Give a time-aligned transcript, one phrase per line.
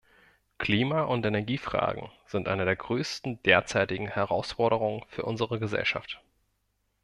[0.57, 6.19] Klima- und Energiefragen sind eine der größten derzeitigen Herausforderungen für unsere Gesellschaft.